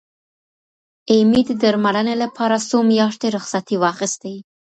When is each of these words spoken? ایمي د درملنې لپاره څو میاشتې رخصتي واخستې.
ایمي 1.11 1.41
د 1.49 1.51
درملنې 1.63 2.15
لپاره 2.23 2.55
څو 2.69 2.77
میاشتې 2.91 3.27
رخصتي 3.37 3.75
واخستې. 3.79 4.35